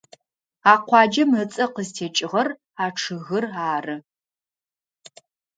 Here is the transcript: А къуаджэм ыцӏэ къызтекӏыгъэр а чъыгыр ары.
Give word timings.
А 0.71 0.73
къуаджэм 0.87 1.31
ыцӏэ 1.41 1.65
къызтекӏыгъэр 1.73 2.47
а 2.83 2.85
чъыгыр 2.97 3.45
ары. 3.73 3.95